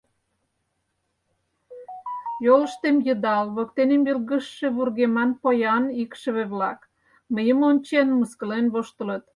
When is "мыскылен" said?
8.19-8.65